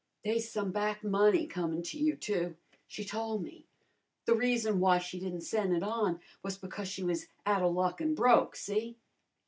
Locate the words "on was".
5.83-6.57